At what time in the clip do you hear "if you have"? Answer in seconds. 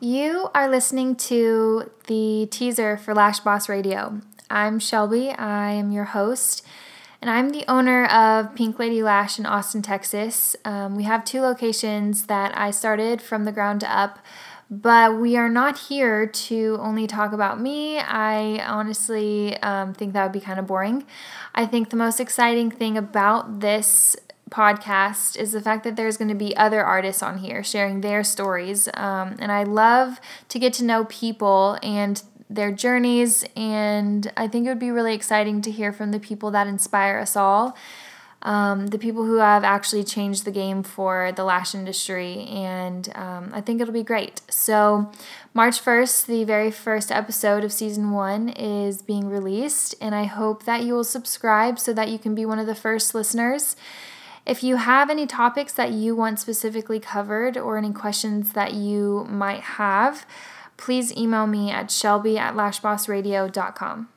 54.48-55.10